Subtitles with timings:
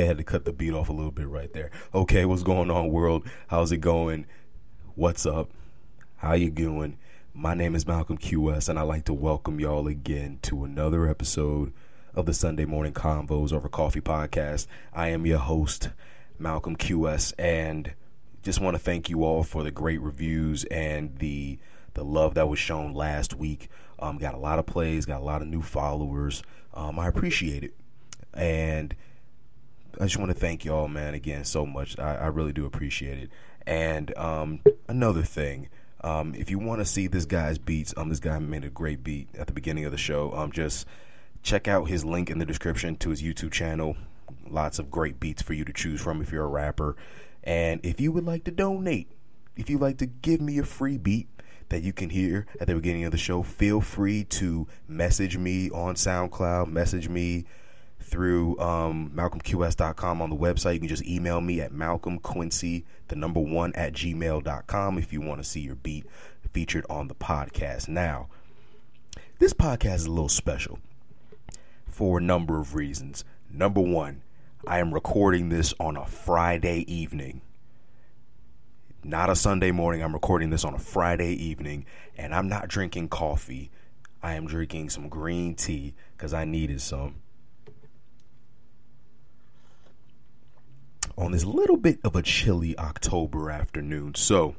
[0.00, 1.70] I had to cut the beat off a little bit right there.
[1.94, 3.26] Okay, what's going on, world?
[3.48, 4.26] How's it going?
[4.94, 5.50] What's up?
[6.16, 6.96] How you doing?
[7.34, 11.74] My name is Malcolm QS, and I'd like to welcome y'all again to another episode
[12.14, 14.66] of the Sunday Morning Convos Over Coffee podcast.
[14.94, 15.90] I am your host,
[16.38, 17.92] Malcolm QS, and
[18.42, 21.58] just want to thank you all for the great reviews and the
[21.94, 23.68] the love that was shown last week.
[23.98, 26.42] Um, got a lot of plays, got a lot of new followers.
[26.72, 27.74] Um, I appreciate it,
[28.32, 28.94] and
[30.00, 31.98] I just want to thank y'all, man, again so much.
[31.98, 33.30] I, I really do appreciate it.
[33.66, 35.68] And um, another thing,
[36.02, 39.04] um, if you want to see this guy's beats, um, this guy made a great
[39.04, 40.32] beat at the beginning of the show.
[40.34, 40.86] Um, just
[41.42, 43.96] check out his link in the description to his YouTube channel.
[44.48, 46.96] Lots of great beats for you to choose from if you're a rapper.
[47.44, 49.08] And if you would like to donate,
[49.56, 51.28] if you'd like to give me a free beat
[51.68, 55.70] that you can hear at the beginning of the show, feel free to message me
[55.70, 57.44] on SoundCloud, message me
[58.12, 60.74] through um, malcolmqs.com on the website.
[60.74, 65.42] You can just email me at malcolmquincy, the number one, at gmail.com if you want
[65.42, 66.04] to see your beat
[66.52, 67.88] featured on the podcast.
[67.88, 68.28] Now,
[69.38, 70.78] this podcast is a little special
[71.86, 73.24] for a number of reasons.
[73.50, 74.20] Number one,
[74.66, 77.40] I am recording this on a Friday evening.
[79.02, 80.02] Not a Sunday morning.
[80.02, 81.86] I'm recording this on a Friday evening,
[82.18, 83.70] and I'm not drinking coffee.
[84.22, 87.21] I am drinking some green tea because I needed some.
[91.16, 94.14] On this little bit of a chilly October afternoon.
[94.14, 94.56] So,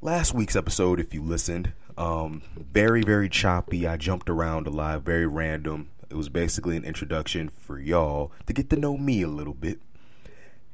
[0.00, 3.86] last week's episode, if you listened, um, very, very choppy.
[3.86, 5.90] I jumped around a lot, very random.
[6.08, 9.80] It was basically an introduction for y'all to get to know me a little bit.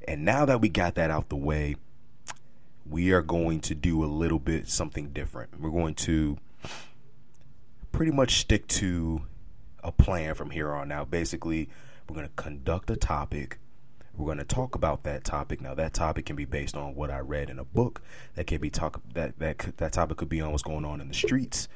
[0.06, 1.76] And now that we got that out the way,
[2.88, 5.58] we are going to do a little bit something different.
[5.58, 6.36] We're going to
[7.90, 9.22] pretty much stick to
[9.83, 11.10] a plan from here on out.
[11.10, 11.70] Basically,
[12.08, 13.58] we're going to conduct a topic
[14.17, 15.61] we're going to talk about that topic.
[15.61, 18.02] Now, that topic can be based on what I read in a book.
[18.35, 21.08] That can be talk that that that topic could be on what's going on in
[21.08, 21.69] the streets,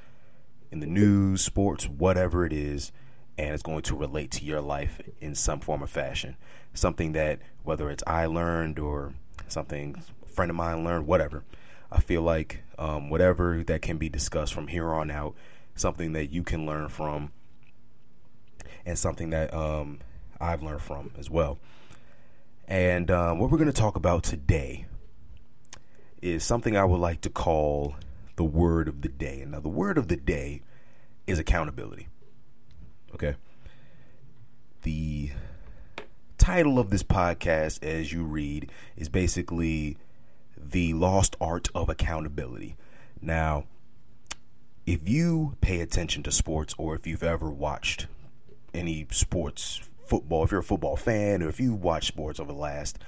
[0.71, 2.93] in the news, sports, whatever it is,
[3.37, 6.37] and it's going to relate to your life in some form or fashion.
[6.75, 9.15] Something that whether it's I learned or
[9.49, 11.44] something a friend of mine learned, whatever.
[11.91, 15.34] I feel like um, whatever that can be discussed from here on out,
[15.75, 17.32] something that you can learn from,
[18.84, 20.00] and something that um,
[20.41, 21.59] I've learned from as well.
[22.68, 24.84] And um, what we're going to talk about today
[26.20, 27.96] is something I would like to call
[28.36, 29.40] the word of the day.
[29.40, 30.60] And now, the word of the day
[31.26, 32.08] is accountability.
[33.14, 33.36] Okay.
[34.82, 35.30] The
[36.36, 39.96] title of this podcast, as you read, is basically
[40.54, 42.76] The Lost Art of Accountability.
[43.22, 43.64] Now,
[44.84, 48.06] if you pay attention to sports or if you've ever watched
[48.74, 52.58] any sports football, if you're a football fan, or if you watch sports over the
[52.58, 52.98] last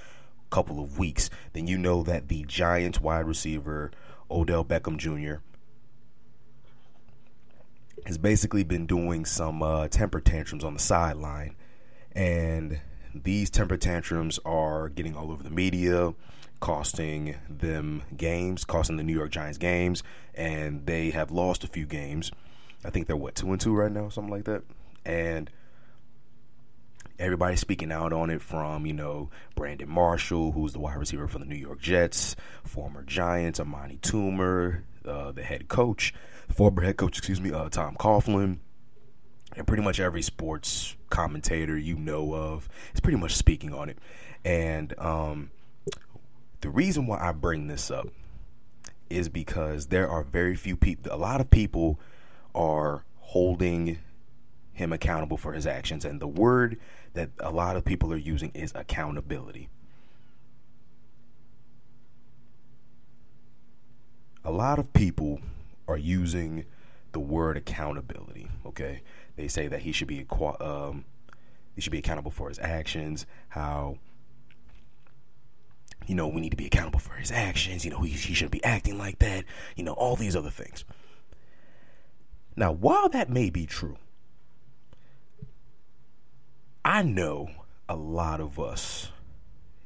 [0.50, 3.90] couple of weeks, then you know that the Giants wide receiver
[4.30, 5.42] Odell Beckham Jr.
[8.06, 11.56] has basically been doing some uh, temper tantrums on the sideline,
[12.12, 12.80] and
[13.14, 16.14] these temper tantrums are getting all over the media,
[16.60, 20.02] costing them games, costing the New York Giants games,
[20.34, 22.30] and they have lost a few games.
[22.84, 24.62] I think they're what two and two right now, something like that,
[25.04, 25.50] and
[27.20, 31.38] everybody's speaking out on it from, you know, Brandon Marshall, who's the wide receiver for
[31.38, 36.14] the New York Jets, former Giants, Amani Toomer, uh, the head coach,
[36.48, 38.58] former head coach, excuse me, uh, Tom Coughlin,
[39.54, 43.98] and pretty much every sports commentator you know of is pretty much speaking on it.
[44.44, 45.50] And um,
[46.62, 48.08] the reason why I bring this up
[49.10, 52.00] is because there are very few people, a lot of people
[52.54, 53.98] are holding
[54.72, 56.04] him accountable for his actions.
[56.04, 56.78] And the word
[57.14, 59.68] that a lot of people are using is accountability.
[64.44, 65.40] A lot of people
[65.86, 66.64] are using
[67.12, 68.48] the word accountability.
[68.64, 69.02] Okay,
[69.36, 70.26] they say that he should be
[70.60, 71.04] um,
[71.74, 73.26] he should be accountable for his actions.
[73.50, 73.98] How
[76.06, 77.84] you know we need to be accountable for his actions.
[77.84, 79.44] You know he, he shouldn't be acting like that.
[79.76, 80.84] You know all these other things.
[82.56, 83.96] Now, while that may be true,
[86.90, 87.50] I know
[87.88, 89.12] a lot of us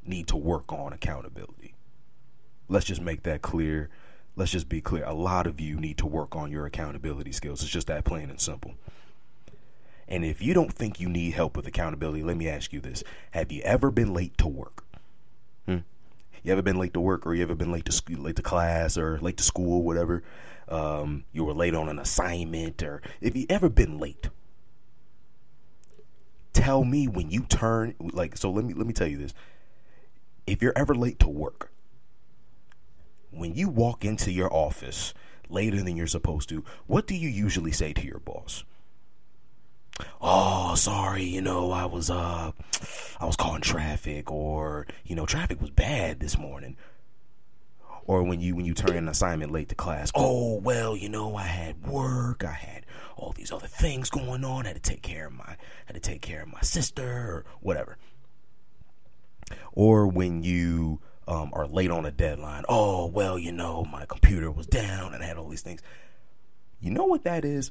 [0.07, 1.75] need to work on accountability.
[2.67, 3.91] Let's just make that clear.
[4.37, 5.05] Let's just be clear.
[5.05, 7.63] A lot of you need to work on your accountability skills.
[7.63, 8.73] It's just that plain and simple.
[10.09, 13.05] And if you don't think you need help with accountability, let me ask you this.
[13.33, 14.87] Have you ever been late to work?
[15.67, 15.81] Hmm?
[16.43, 18.97] You ever been late to work or you ever been late to late to class
[18.97, 20.23] or late to school, whatever?
[20.71, 24.31] Um, you were late on an assignment or if you ever been late,
[26.55, 29.35] tell me when you turn like so let me let me tell you this.
[30.47, 31.71] If you're ever late to work,
[33.31, 35.13] when you walk into your office
[35.51, 38.65] later than you're supposed to, what do you usually say to your boss?
[40.21, 42.53] Oh, sorry, you know, I was uh
[43.21, 46.77] I was in traffic or, you know, traffic was bad this morning.
[48.07, 51.37] Or when you when you turn an assignment late to class, oh well, you know,
[51.37, 52.85] I had work, I had
[53.17, 55.57] all these other things going on, I had to take care of my
[55.87, 57.97] had to take care of my sister or whatever.
[59.73, 62.65] Or when you um, are late on a deadline.
[62.69, 65.81] Oh, well, you know, my computer was down and I had all these things.
[66.81, 67.71] You know what that is?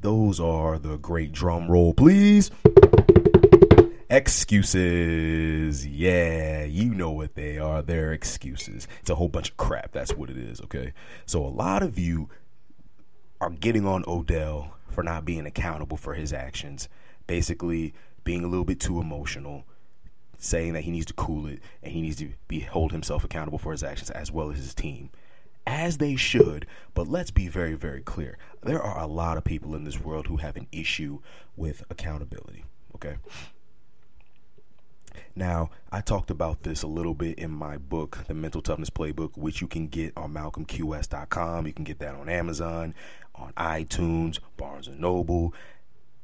[0.00, 2.50] Those are the great drum roll, please.
[4.12, 5.86] Excuses.
[5.86, 7.80] Yeah, you know what they are.
[7.80, 8.86] They're excuses.
[9.00, 9.92] It's a whole bunch of crap.
[9.92, 10.92] That's what it is, okay?
[11.24, 12.28] So a lot of you
[13.40, 16.90] are getting on Odell for not being accountable for his actions.
[17.26, 19.64] Basically, being a little bit too emotional,
[20.36, 23.58] saying that he needs to cool it and he needs to be hold himself accountable
[23.58, 25.08] for his actions as well as his team
[25.64, 29.76] as they should but let's be very very clear there are a lot of people
[29.76, 31.20] in this world who have an issue
[31.56, 32.64] with accountability
[32.96, 33.14] okay
[35.34, 39.36] now, I talked about this a little bit in my book, The Mental Toughness Playbook,
[39.36, 41.66] which you can get on malcolmqs.com.
[41.66, 42.94] You can get that on Amazon,
[43.34, 45.54] on iTunes, Barnes and Noble,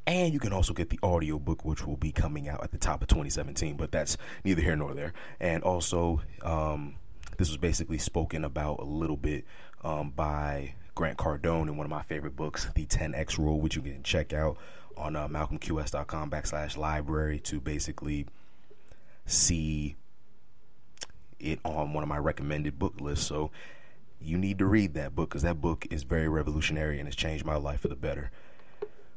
[0.09, 2.79] and you can also get the audio book, which will be coming out at the
[2.79, 5.13] top of 2017, but that's neither here nor there.
[5.39, 6.95] And also, um,
[7.37, 9.45] this was basically spoken about a little bit
[9.85, 13.83] um, by Grant Cardone in one of my favorite books, The 10X Rule, which you
[13.83, 14.57] can check out
[14.97, 18.27] on uh, malcolmqs.com backslash library to basically
[19.29, 19.97] see
[21.39, 23.27] it on one of my recommended book lists.
[23.27, 23.51] So
[24.21, 27.45] you need to read that book because that book is very revolutionary and has changed
[27.45, 28.31] my life for the better.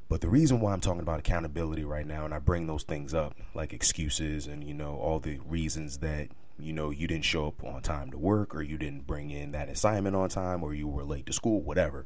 [0.10, 3.14] But the reason why I'm talking about accountability right now, and I bring those things
[3.14, 6.28] up, like excuses and, you know, all the reasons that,
[6.60, 9.54] you know, you didn't show up on time to work or you didn't bring in
[9.54, 12.06] that assignment on time or you were late to school, whatever.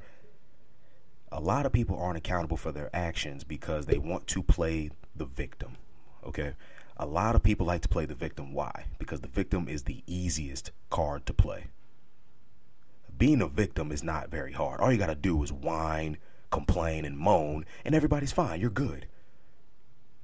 [1.32, 5.26] A lot of people aren't accountable for their actions because they want to play the
[5.26, 5.76] victim.
[6.26, 6.54] Okay?
[6.98, 8.54] A lot of people like to play the victim.
[8.54, 8.86] Why?
[9.00, 11.66] Because the victim is the easiest card to play.
[13.18, 14.80] Being a victim is not very hard.
[14.80, 16.18] All you got to do is whine
[16.56, 18.62] complain and moan, and everybody's fine.
[18.62, 19.08] You're good.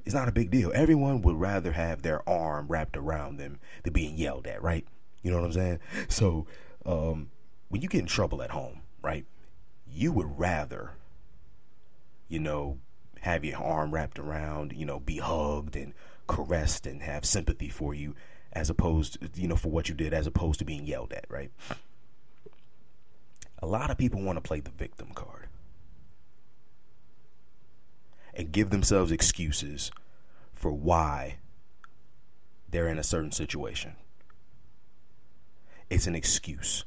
[0.06, 0.72] It's not a big deal.
[0.74, 4.86] Everyone would rather have their arm wrapped around them than being yelled at, right?
[5.22, 5.80] You know what I'm saying?
[6.08, 6.48] So,
[6.86, 7.30] um,
[7.70, 9.26] when you get in trouble at home, right,
[9.86, 10.92] you would rather,
[12.30, 12.80] you know,
[13.20, 15.94] have your arm wrapped around, you know, be hugged and
[16.28, 18.16] caressed and have sympathy for you
[18.54, 21.26] as opposed, to, you know, for what you did as opposed to being yelled at,
[21.30, 21.52] right?
[23.60, 25.48] A lot of people want to play the victim card
[28.34, 29.92] and give themselves excuses
[30.54, 31.38] for why
[32.70, 33.96] they're in a certain situation.
[35.90, 36.86] It's an excuse.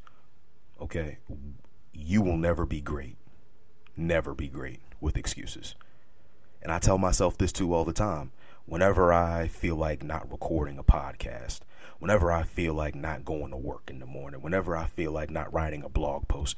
[0.81, 1.19] Okay?
[1.93, 3.17] You will never be great.
[3.97, 5.75] Never be great with excuses.
[6.63, 8.33] And I tell myself this too all the time.
[8.67, 11.61] Whenever I feel like not recording a podcast,
[11.99, 15.31] whenever I feel like not going to work in the morning, whenever I feel like
[15.31, 16.57] not writing a blog post,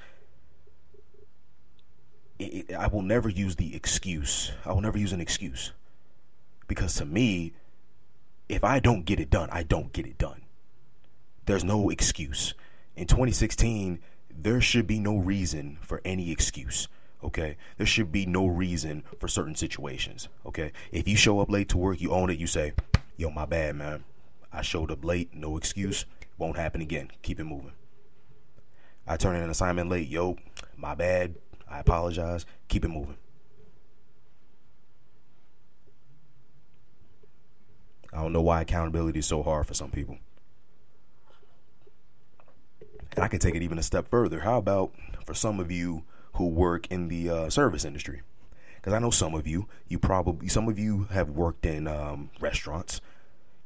[2.38, 4.52] it, I will never use the excuse.
[4.64, 5.72] I will never use an excuse.
[6.68, 7.52] Because to me,
[8.48, 10.42] if I don't get it done, I don't get it done.
[11.46, 12.54] There's no excuse.
[12.94, 16.88] In 2016, there should be no reason for any excuse.
[17.22, 17.56] Okay?
[17.76, 20.28] There should be no reason for certain situations.
[20.44, 20.72] Okay?
[20.92, 22.72] If you show up late to work, you own it, you say,
[23.16, 24.04] yo, my bad, man.
[24.52, 26.06] I showed up late, no excuse.
[26.38, 27.10] Won't happen again.
[27.22, 27.72] Keep it moving.
[29.06, 30.36] I turn in an assignment late, yo,
[30.76, 31.36] my bad.
[31.68, 32.46] I apologize.
[32.68, 33.16] Keep it moving.
[38.12, 40.16] I don't know why accountability is so hard for some people.
[43.14, 44.40] And I can take it even a step further.
[44.40, 44.92] How about
[45.26, 46.04] for some of you
[46.36, 48.22] who work in the uh, service industry?
[48.76, 52.30] Because I know some of you, you probably, some of you have worked in um,
[52.40, 53.00] restaurants.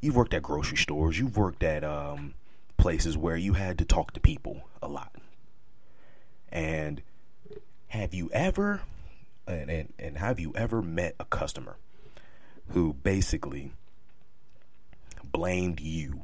[0.01, 1.19] You've worked at grocery stores.
[1.19, 2.35] You've worked at um,
[2.79, 5.15] places where you had to talk to people a lot.
[6.51, 7.03] And
[7.89, 8.81] have you ever
[9.47, 11.77] and, and, and have you ever met a customer
[12.69, 13.73] who basically
[15.25, 16.23] blamed you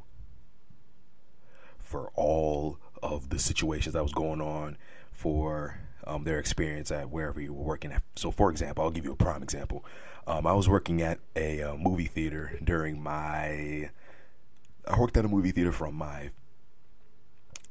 [1.79, 4.77] for all of the situations that was going on
[5.11, 8.03] for um, their experience at wherever you were working at.
[8.17, 9.85] So, for example, I'll give you a prime example.
[10.27, 13.91] Um, I was working at a uh, movie theater during my.
[14.89, 16.31] I worked at a movie theater from my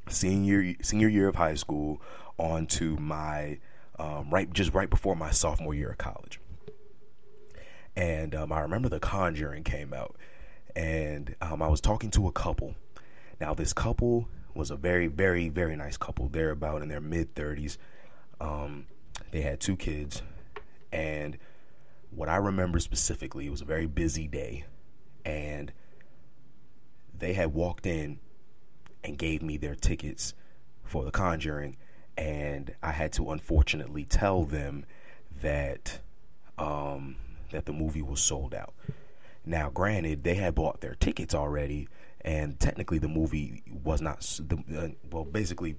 [0.09, 2.01] senior senior year of high school
[2.37, 3.59] on to my
[3.97, 6.39] um, right just right before my sophomore year of college.
[7.95, 10.15] and um, I remember The Conjuring came out,
[10.75, 12.75] and um, I was talking to a couple.
[13.39, 16.29] Now, this couple was a very, very, very nice couple.
[16.29, 17.77] They're about in their mid 30s.
[18.39, 18.87] Um,
[19.31, 20.21] they had two kids,
[20.91, 21.37] and
[22.11, 24.65] what I remember specifically, it was a very busy day,
[25.25, 25.71] and
[27.17, 28.19] they had walked in
[29.03, 30.33] and gave me their tickets
[30.83, 31.77] for The Conjuring,
[32.17, 34.85] and I had to unfortunately tell them
[35.41, 35.99] that
[36.57, 37.17] um,
[37.51, 38.73] that the movie was sold out.
[39.45, 41.87] Now, granted, they had bought their tickets already,
[42.21, 44.21] and technically the movie was not.
[44.21, 45.75] The, uh, well, basically,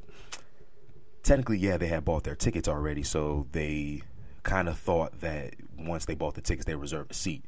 [1.26, 4.02] technically, yeah, they had bought their tickets already, so they
[4.45, 7.45] kind of thought that once they bought the tickets, they reserved a seat.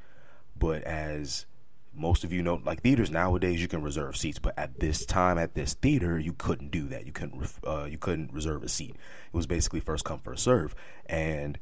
[0.58, 1.46] But as
[1.94, 5.38] most of you know, like theaters nowadays, you can reserve seats, but at this time,
[5.38, 7.06] at this theater, you couldn't do that.
[7.06, 8.90] You couldn't, uh, you couldn't reserve a seat.
[8.90, 10.74] It was basically first come, first serve,
[11.06, 11.56] and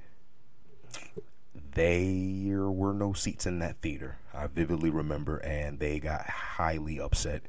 [1.74, 4.16] there were no seats in that theater.
[4.32, 7.42] I vividly remember, and they got highly upset.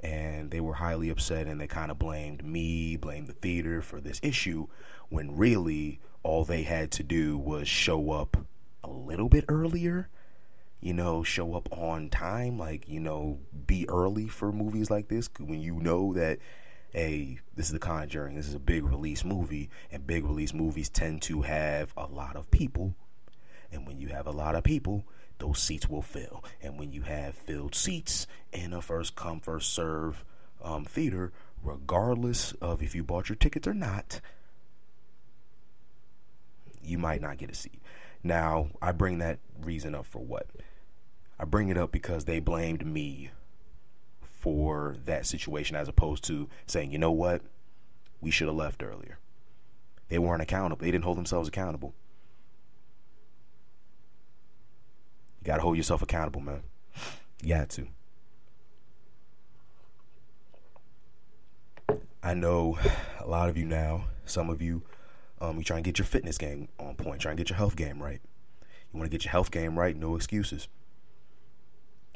[0.00, 4.00] And they were highly upset, and they kind of blamed me, blamed the theater for
[4.00, 4.68] this issue,
[5.08, 8.36] when really all they had to do was show up
[8.84, 10.08] a little bit earlier,
[10.80, 15.28] you know, show up on time, like, you know, be early for movies like this
[15.38, 16.38] when you know that
[16.90, 20.88] hey, this is The Conjuring, this is a big release movie, and big release movies
[20.88, 22.94] tend to have a lot of people
[23.72, 25.04] and when you have a lot of people,
[25.38, 26.44] those seats will fill.
[26.60, 30.24] And when you have filled seats in a first come, first serve
[30.62, 34.20] um, theater, regardless of if you bought your tickets or not,
[36.82, 37.80] you might not get a seat.
[38.22, 40.46] Now, I bring that reason up for what?
[41.38, 43.30] I bring it up because they blamed me
[44.20, 47.42] for that situation as opposed to saying, you know what?
[48.20, 49.18] We should have left earlier.
[50.08, 50.84] They weren't accountable.
[50.84, 51.94] They didn't hold themselves accountable.
[55.48, 56.60] You got to hold yourself accountable, man.
[57.42, 57.88] You got to.
[62.22, 62.78] I know
[63.18, 64.82] a lot of you now, some of you,
[65.40, 67.76] um, you try and get your fitness game on point, try and get your health
[67.76, 68.20] game right.
[68.60, 70.68] You want to get your health game right, no excuses.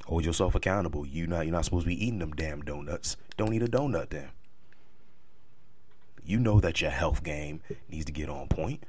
[0.04, 1.06] Hold yourself accountable.
[1.06, 3.16] You not you're not supposed to be eating them damn donuts.
[3.38, 4.28] Don't eat a donut then.
[6.22, 8.84] You know that your health game needs to get on point.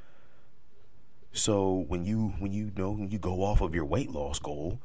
[1.33, 4.79] So when you when you know when you go off of your weight loss goal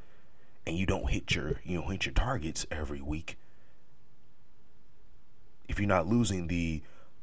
[0.66, 3.36] and you don't hit your you know hit your targets every week,
[5.68, 6.82] if you're not losing the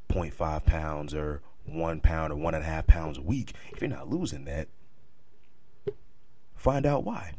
[0.10, 3.90] 0.5 pounds or one pound or one and a half pounds a week, if you're
[3.90, 4.68] not losing that,
[6.56, 7.34] find out why.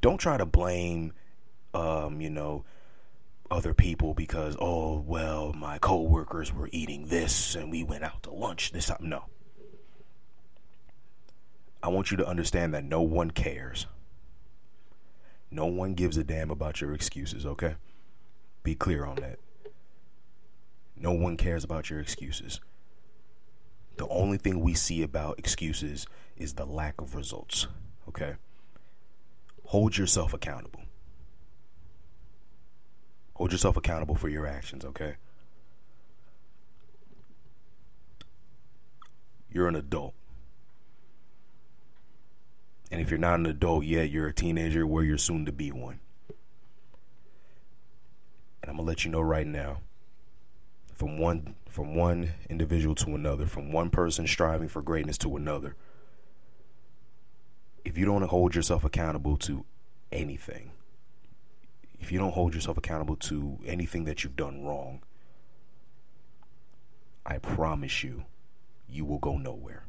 [0.00, 1.12] Don't try to blame,
[1.74, 2.64] um, you know,
[3.50, 8.30] other people because oh well, my coworkers were eating this and we went out to
[8.30, 8.96] lunch this time.
[9.02, 9.26] No,
[11.86, 13.86] I want you to understand that no one cares.
[15.52, 17.76] No one gives a damn about your excuses, okay?
[18.64, 19.38] Be clear on that.
[20.96, 22.58] No one cares about your excuses.
[23.98, 27.68] The only thing we see about excuses is the lack of results,
[28.08, 28.34] okay?
[29.66, 30.82] Hold yourself accountable.
[33.34, 35.14] Hold yourself accountable for your actions, okay?
[39.48, 40.14] You're an adult.
[42.90, 45.72] And if you're not an adult yet, you're a teenager where you're soon to be
[45.72, 46.00] one.
[48.62, 49.78] And I'm gonna let you know right now,
[50.94, 55.76] from one from one individual to another, from one person striving for greatness to another.
[57.84, 59.64] If you don't hold yourself accountable to
[60.10, 60.70] anything,
[62.00, 65.02] if you don't hold yourself accountable to anything that you've done wrong,
[67.24, 68.24] I promise you,
[68.88, 69.85] you will go nowhere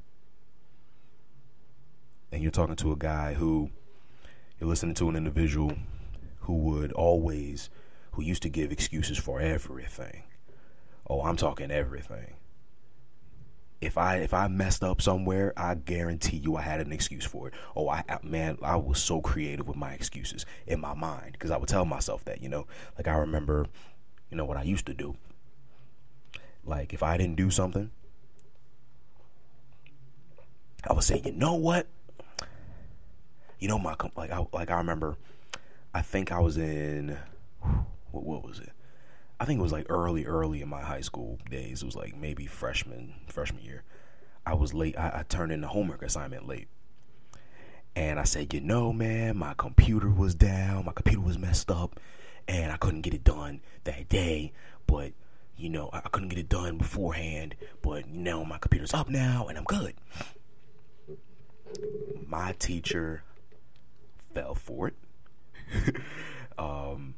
[2.32, 3.70] and you're talking to a guy who
[4.60, 5.74] you're listening to an individual
[6.42, 7.70] who would always
[8.12, 10.24] who used to give excuses for everything.
[11.08, 12.34] Oh, I'm talking everything.
[13.80, 17.48] If I if I messed up somewhere, I guarantee you I had an excuse for
[17.48, 17.54] it.
[17.76, 21.58] Oh, I man, I was so creative with my excuses in my mind because I
[21.58, 22.66] would tell myself that, you know,
[22.98, 23.68] like I remember,
[24.32, 25.16] you know, what I used to do.
[26.66, 27.92] Like if I didn't do something,
[30.90, 31.88] I would say, you know what?
[33.60, 35.18] You know my like I like I remember
[35.94, 37.18] I think I was in
[38.12, 38.72] what what was it?
[39.40, 41.82] I think it was like early early in my high school days.
[41.82, 43.84] It was like maybe freshman freshman year.
[44.46, 44.98] I was late.
[44.98, 46.68] I, I turned in the homework assignment late.
[47.96, 52.00] And I said, you know, man, my computer was down, my computer was messed up,
[52.48, 54.54] and I couldn't get it done that day.
[54.86, 55.14] But,
[55.58, 57.56] you know, I couldn't get it done beforehand.
[57.82, 59.96] But now my computer's up now, and I'm good.
[62.28, 63.24] my teacher
[64.38, 64.96] fell for it.
[66.60, 67.16] um,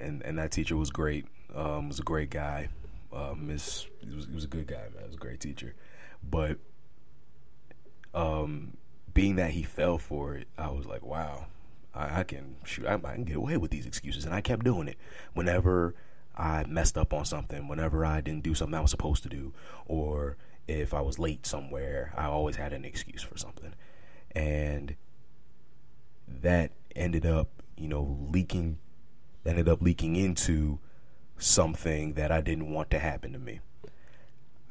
[0.00, 1.26] and and that teacher was great.
[1.54, 2.68] Um, was a great guy.
[3.12, 5.00] Uh, Miss, he was, he was a good guy, man.
[5.00, 5.74] He was a great teacher.
[6.22, 6.58] But
[8.12, 8.76] um,
[9.14, 11.46] being that he fell for it, I was like, wow,
[11.94, 14.62] I, I can shoot, I, I, can get away with these excuses, and I kept
[14.62, 14.98] doing it.
[15.32, 15.94] Whenever
[16.36, 19.54] I messed up on something, whenever I didn't do something I was supposed to do,
[19.86, 23.72] or if I was late somewhere, I always had an excuse for something,
[24.32, 24.96] and
[26.42, 28.78] that ended up, you know, leaking.
[29.46, 30.78] Ended up leaking into
[31.38, 33.60] something that I didn't want to happen to me.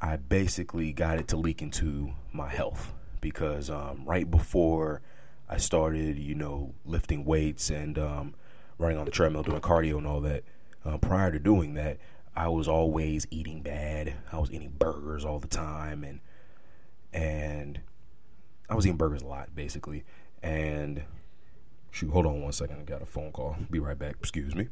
[0.00, 5.02] I basically got it to leak into my health because um, right before
[5.48, 8.34] I started, you know, lifting weights and um,
[8.78, 10.44] running on the treadmill, doing cardio and all that,
[10.84, 11.98] uh, prior to doing that,
[12.36, 14.14] I was always eating bad.
[14.30, 16.20] I was eating burgers all the time, and
[17.12, 17.80] and
[18.70, 20.04] I was eating burgers a lot, basically.
[20.42, 21.02] And
[21.98, 22.78] shoot, hold on one second.
[22.80, 23.56] I got a phone call.
[23.70, 24.16] Be right back.
[24.20, 24.68] Excuse me.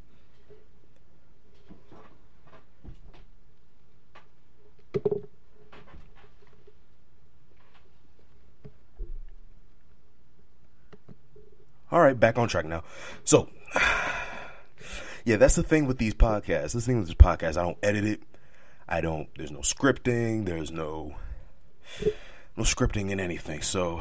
[11.90, 12.84] All right, back on track now.
[13.24, 13.48] So,
[15.24, 16.72] yeah, that's the thing with these podcasts.
[16.72, 18.22] This thing with this podcast, I don't edit it.
[18.88, 19.28] I don't.
[19.36, 20.46] There's no scripting.
[20.46, 21.16] There's no
[22.56, 23.62] no scripting in anything.
[23.62, 24.00] So,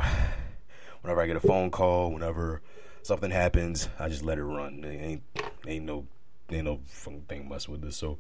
[1.02, 2.62] whenever I get a phone call, whenever
[3.06, 4.82] something happens, I just let it run.
[4.82, 5.22] There ain't
[5.68, 6.08] ain't no
[6.52, 7.98] ain't no fucking thing mess with this.
[7.98, 8.18] So,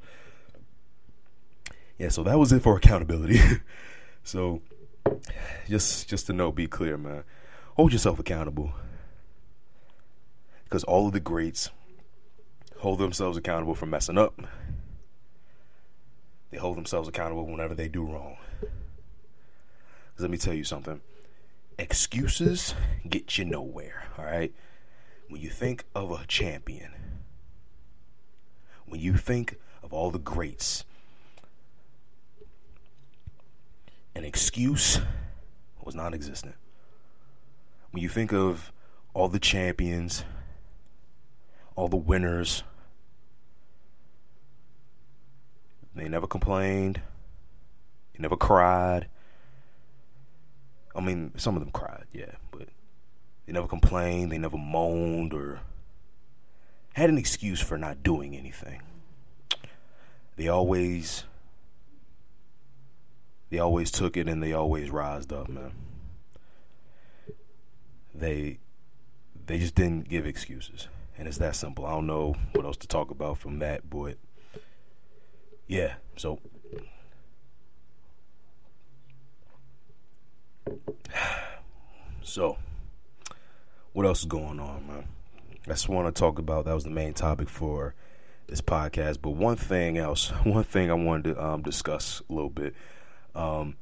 [1.97, 2.09] yeah.
[2.09, 3.39] So that was it for accountability.
[4.23, 4.61] so,
[5.67, 7.23] just just to know, be clear, man.
[7.75, 8.73] Hold yourself accountable
[10.65, 11.71] because all of the greats
[12.77, 14.39] hold themselves accountable for messing up.
[16.51, 18.37] They hold themselves accountable whenever they do wrong.
[20.19, 21.01] Let me tell you something.
[21.79, 22.75] Excuses
[23.09, 24.53] get you nowhere, all right?
[25.27, 26.91] When you think of a champion,
[28.85, 30.83] when you think of all the greats,
[34.15, 34.99] an excuse
[35.83, 36.55] was non existent.
[37.91, 38.71] When you think of
[39.13, 40.23] all the champions,
[41.75, 42.63] all the winners.
[45.95, 47.01] They never complained.
[48.13, 49.07] They never cried.
[50.95, 52.69] I mean, some of them cried, yeah, but
[53.45, 54.31] they never complained.
[54.31, 55.59] They never moaned or
[56.93, 58.81] had an excuse for not doing anything.
[60.37, 61.23] They always
[63.49, 65.71] they always took it and they always rised up, man.
[68.13, 68.59] They
[69.45, 70.87] they just didn't give excuses.
[71.17, 71.85] And it's that simple.
[71.85, 74.17] I don't know what else to talk about from that, but
[75.67, 76.39] yeah, so
[82.23, 82.57] so
[83.95, 85.07] what else is going on, man?
[85.65, 87.95] I just want to talk about that was the main topic for
[88.45, 89.19] this podcast.
[89.21, 92.75] But one thing else, one thing I wanted to um, discuss a little bit.
[93.33, 93.77] Um,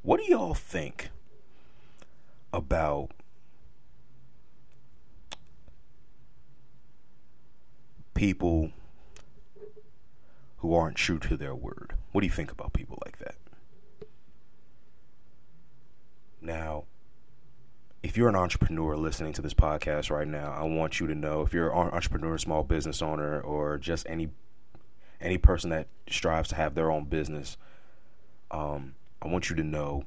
[0.00, 1.10] What do y'all think
[2.50, 3.10] about
[8.14, 8.70] people
[10.58, 11.94] who aren't true to their word?
[12.12, 13.36] What do you think about people like that?
[16.40, 16.84] Now,
[18.02, 21.42] if you're an entrepreneur listening to this podcast right now, I want you to know
[21.42, 24.28] if you're an entrepreneur, small business owner, or just any
[25.20, 27.56] any person that strives to have their own business,
[28.52, 30.04] um, I want you to know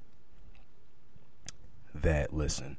[1.93, 2.77] that, listen,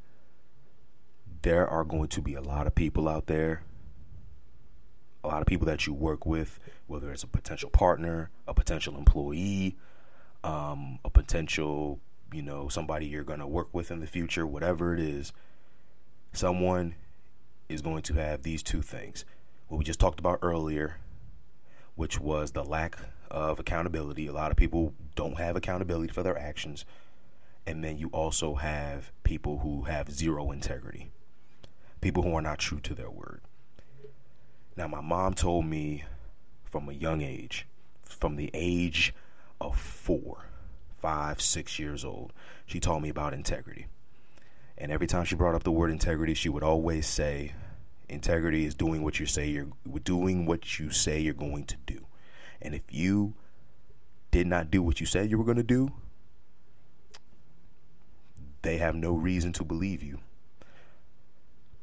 [1.42, 3.62] there are going to be a lot of people out there,
[5.24, 8.96] a lot of people that you work with, whether it's a potential partner, a potential
[8.96, 9.76] employee,
[10.42, 12.00] um, a potential,
[12.32, 15.32] you know, somebody you're going to work with in the future, whatever it is,
[16.32, 16.94] someone
[17.68, 19.24] is going to have these two things.
[19.68, 20.98] What we just talked about earlier,
[21.94, 22.96] which was the lack
[23.30, 24.26] of accountability.
[24.26, 26.84] A lot of people don't have accountability for their actions.
[27.66, 31.10] And then you also have people who have zero integrity,
[32.00, 33.40] people who are not true to their word.
[34.76, 36.04] Now, my mom told me
[36.64, 37.66] from a young age,
[38.02, 39.14] from the age
[39.60, 40.46] of four,
[41.00, 42.32] five, six years old,
[42.66, 43.86] she told me about integrity.
[44.78, 47.52] And every time she brought up the word integrity, she would always say,
[48.08, 49.68] integrity is doing what you say you're
[50.04, 52.06] doing what you say you're going to do.
[52.60, 53.34] And if you
[54.30, 55.90] did not do what you said you were going to do,
[58.62, 60.18] they have no reason to believe you.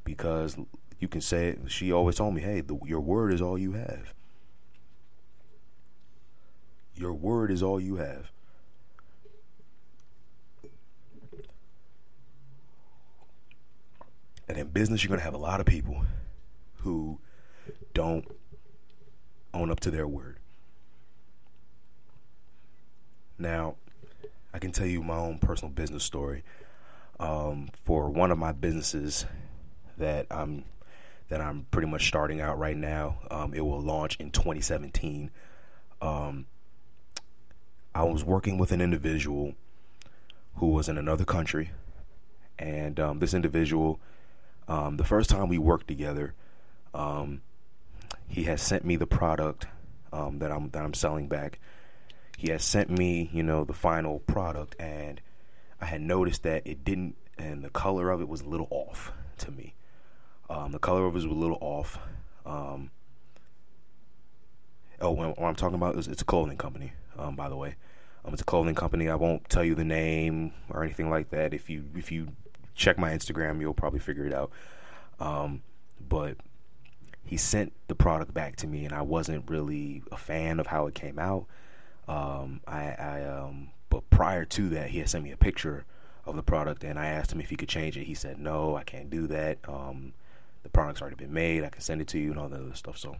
[0.03, 0.57] Because
[0.99, 4.13] you can say, she always told me, hey, the, your word is all you have.
[6.95, 8.31] Your word is all you have.
[14.49, 16.03] And in business, you're going to have a lot of people
[16.77, 17.19] who
[17.93, 18.25] don't
[19.53, 20.37] own up to their word.
[23.37, 23.75] Now,
[24.53, 26.43] I can tell you my own personal business story.
[27.19, 29.25] Um, for one of my businesses
[29.97, 30.63] that I'm
[31.29, 35.31] that I'm pretty much starting out right now, um, it will launch in 2017.
[36.01, 36.47] Um,
[37.95, 39.53] I was working with an individual
[40.55, 41.71] who was in another country,
[42.57, 43.99] and um, this individual
[44.69, 46.35] um, the first time we worked together,
[46.93, 47.41] um,
[48.27, 49.65] he has sent me the product
[50.13, 51.59] um, that I'm that I'm selling back.
[52.37, 55.19] He has sent me, you know, the final product, and
[55.81, 59.11] I had noticed that it didn't, and the color of it was a little off
[59.39, 59.73] to me.
[60.49, 61.99] Um, the color was a little off.
[62.45, 62.91] Um,
[64.99, 67.75] oh, what I'm talking about is it's a clothing company, um, by the way.
[68.25, 69.09] Um, it's a clothing company.
[69.09, 71.53] I won't tell you the name or anything like that.
[71.53, 72.29] If you if you
[72.75, 74.51] check my Instagram, you'll probably figure it out.
[75.19, 75.61] Um,
[76.07, 76.37] but
[77.23, 80.87] he sent the product back to me, and I wasn't really a fan of how
[80.87, 81.45] it came out.
[82.07, 85.85] Um, I, I um, but prior to that, he had sent me a picture
[86.25, 88.05] of the product, and I asked him if he could change it.
[88.05, 89.59] He said, "No, I can't do that.
[89.67, 90.13] Um,
[90.63, 91.63] the product's already been made.
[91.63, 93.17] I can send it to you and all that other stuff." So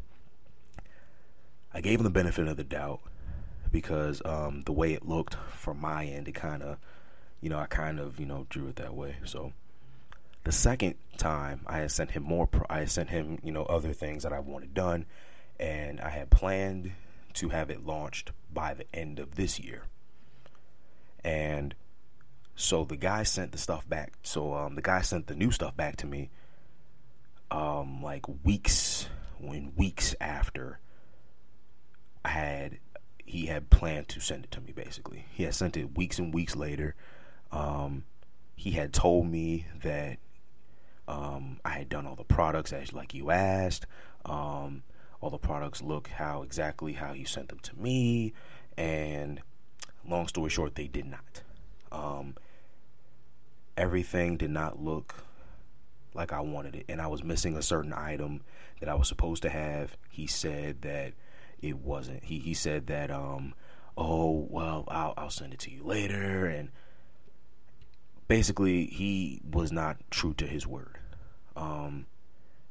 [1.74, 3.02] I gave him the benefit of the doubt
[3.72, 6.78] because um, the way it looked from my end, it kind of
[7.42, 9.16] you know, I kind of, you know, drew it that way.
[9.26, 9.54] So
[10.44, 13.64] the second time I had sent him more, pro- I had sent him, you know,
[13.64, 15.06] other things that I wanted done,
[15.60, 16.92] and I had planned
[17.36, 19.84] to have it launched by the end of this year.
[21.24, 21.76] And
[22.56, 24.14] so the guy sent the stuff back.
[24.24, 26.30] So um, the guy sent the new stuff back to me,
[27.52, 29.08] um, like weeks,
[29.40, 30.80] when weeks after
[32.24, 32.80] I had
[33.26, 34.72] he had planned to send it to me.
[34.72, 36.96] Basically, he had sent it weeks and weeks later.
[37.52, 38.04] Um,
[38.56, 40.18] he had told me that
[41.08, 43.86] um, I had done all the products as like you asked.
[44.26, 44.84] Um,
[45.22, 48.34] all the products look how exactly how you sent them to me,
[48.78, 49.42] and
[50.08, 51.44] long story short, they did not.
[51.92, 52.36] Um,
[53.78, 55.24] everything did not look
[56.14, 58.42] like I wanted it, and I was missing a certain item
[58.80, 59.98] that I was supposed to have.
[60.10, 61.14] He said that
[61.62, 62.24] it wasn't.
[62.24, 63.54] He he said that um,
[63.98, 66.70] oh well, I'll I'll send it to you later, and
[68.28, 70.98] basically he was not true to his word.
[71.56, 72.06] Um,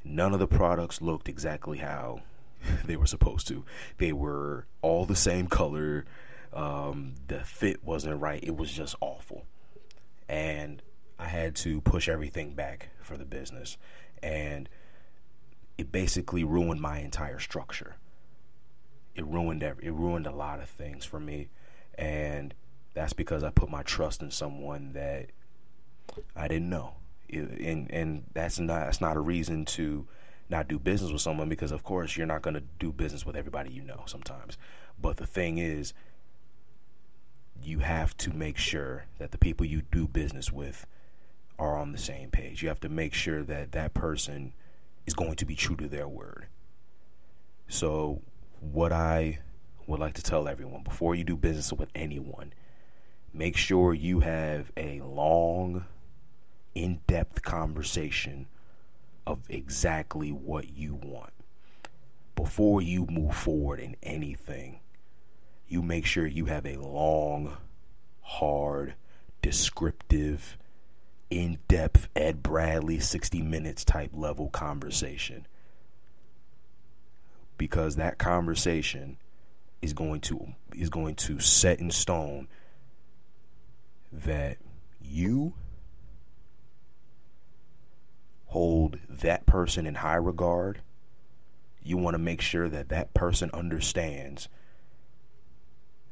[0.05, 2.22] none of the products looked exactly how
[2.87, 3.64] they were supposed to.
[3.98, 6.07] They were all the same color.
[6.53, 8.42] Um, the fit wasn't right.
[8.42, 9.44] It was just awful.
[10.29, 10.83] And
[11.18, 13.76] I had to push everything back for the business.
[14.22, 14.68] And
[15.76, 17.96] it basically ruined my entire structure.
[19.14, 21.48] It ruined every, it ruined a lot of things for me.
[21.96, 22.54] And
[22.94, 25.31] that's because I put my trust in someone that
[26.35, 26.94] I didn't know,
[27.31, 30.07] and and that's not that's not a reason to
[30.48, 33.37] not do business with someone because of course you're not going to do business with
[33.37, 34.57] everybody you know sometimes.
[35.00, 35.92] But the thing is,
[37.62, 40.87] you have to make sure that the people you do business with
[41.59, 42.62] are on the same page.
[42.62, 44.53] You have to make sure that that person
[45.07, 46.47] is going to be true to their word.
[47.68, 48.23] So,
[48.61, 49.40] what I
[49.87, 52.53] would like to tell everyone before you do business with anyone,
[53.33, 55.85] make sure you have a long
[56.75, 58.47] in depth conversation
[59.27, 61.33] of exactly what you want.
[62.37, 64.81] Before you move forward in anything,
[65.66, 67.57] you make sure you have a long,
[68.23, 68.94] hard,
[69.42, 70.57] descriptive,
[71.31, 75.47] in depth Ed Bradley 60 minutes type level conversation.
[77.57, 79.17] Because that conversation
[79.83, 82.49] is going to is going to set in stone
[84.12, 84.59] that
[85.01, 85.55] you
[88.47, 90.81] hold that person in high regard.
[91.83, 94.49] You want to make sure that that person understands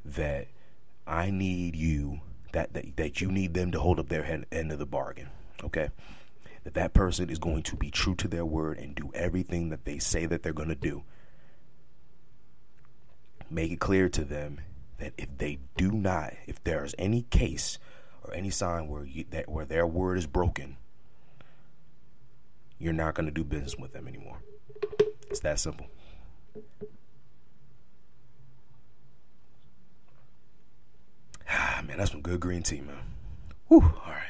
[0.05, 0.49] that
[1.07, 2.21] I need you,
[2.57, 5.29] that, that, that you need them to hold up their head, end of the bargain.
[5.62, 5.90] Okay?
[6.64, 9.85] That that person is going to be true to their word and do everything that
[9.85, 11.03] they say that they're going to do.
[13.51, 14.61] Make it clear to them
[14.97, 17.79] that if they do not, if there's any case
[18.25, 20.79] or any sign where you, that where their word is broken,
[22.79, 24.38] you're not going to do business with them anymore.
[25.29, 25.88] It's that simple.
[31.97, 32.99] Man, that's some good green tea, man.
[33.69, 34.23] Whew, all right.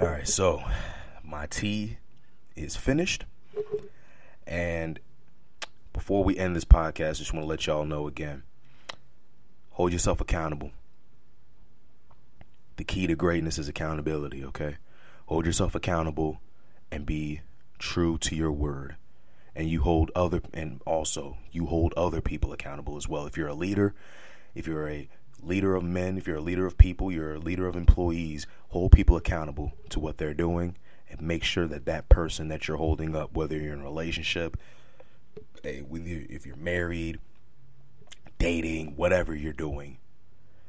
[0.00, 0.62] All right, so
[1.24, 1.98] my tea
[2.54, 3.24] is finished.
[4.46, 5.00] And
[5.92, 8.44] before we end this podcast, I just want to let y'all know again
[9.70, 10.70] hold yourself accountable.
[12.76, 14.76] The key to greatness is accountability, okay?
[15.26, 16.40] Hold yourself accountable
[16.90, 17.40] and be
[17.78, 18.96] true to your word.
[19.54, 23.26] And you hold other and also you hold other people accountable as well.
[23.26, 23.94] If you're a leader,
[24.54, 25.08] if you're a
[25.42, 28.92] leader of men, if you're a leader of people, you're a leader of employees, hold
[28.92, 30.76] people accountable to what they're doing
[31.10, 34.56] and make sure that that person that you're holding up, whether you're in a relationship,
[35.62, 37.18] if you're married,
[38.38, 39.98] dating, whatever you're doing,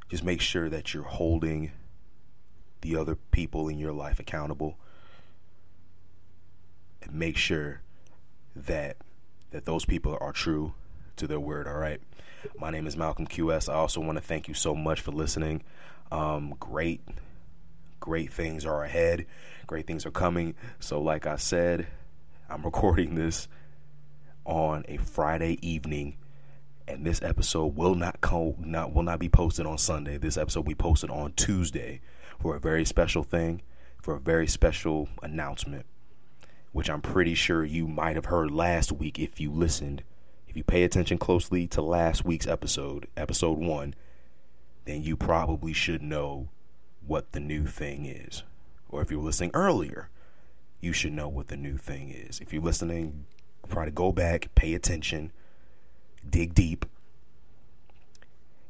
[0.08, 1.72] just make sure that you're holding
[2.82, 4.76] the other people in your life accountable
[7.02, 7.80] and make sure
[8.56, 8.96] that
[9.50, 10.74] that those people are true
[11.16, 12.00] to their word all right?
[12.58, 15.62] My name is malcolm qs i also want to thank you so much for listening.
[16.12, 17.00] Um, great
[18.00, 19.26] great things are ahead.
[19.66, 20.54] Great things are coming.
[20.78, 21.86] So like i said
[22.48, 23.48] i'm recording this
[24.44, 26.18] on a friday evening
[26.86, 30.18] and this episode will not co- not will not be posted on sunday.
[30.18, 32.00] This episode will be posted on tuesday
[32.38, 33.62] for a very special thing,
[34.02, 35.86] for a very special announcement,
[36.74, 40.02] which I'm pretty sure you might have heard last week if you listened.
[40.48, 43.94] If you pay attention closely to last week's episode, episode one,
[44.84, 46.48] then you probably should know
[47.06, 48.42] what the new thing is.
[48.88, 50.08] Or if you were listening earlier,
[50.80, 52.40] you should know what the new thing is.
[52.40, 53.26] If you're listening,
[53.70, 55.30] try to go back, pay attention,
[56.28, 56.86] dig deep,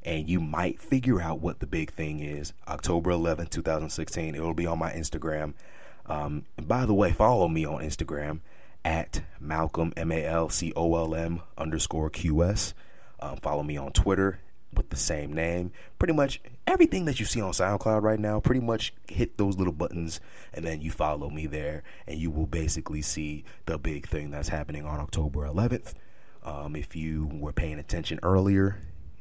[0.04, 2.52] and you might figure out what the big thing is.
[2.68, 4.34] October 11th, 2016.
[4.34, 5.54] It'll be on my Instagram.
[6.06, 8.40] Um, and by the way, follow me on Instagram
[8.84, 12.74] at Malcolm M A L C O L M underscore QS.
[13.20, 14.40] Um, follow me on Twitter
[14.76, 15.72] with the same name.
[15.98, 19.72] Pretty much everything that you see on SoundCloud right now, pretty much hit those little
[19.72, 20.20] buttons
[20.52, 24.48] and then you follow me there, and you will basically see the big thing that's
[24.48, 25.94] happening on October 11th.
[26.42, 28.78] Um, if you were paying attention earlier,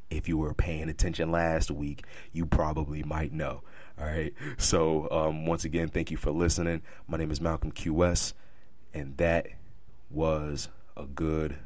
[0.09, 3.63] if you were paying attention last week, you probably might know.
[3.99, 4.33] All right.
[4.57, 6.81] So, um, once again, thank you for listening.
[7.07, 8.33] My name is Malcolm QS,
[8.93, 9.47] and that
[10.09, 11.57] was a good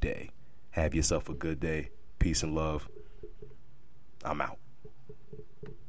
[0.00, 0.30] day.
[0.70, 1.90] Have yourself a good day.
[2.18, 2.88] Peace and love.
[4.24, 4.58] I'm out.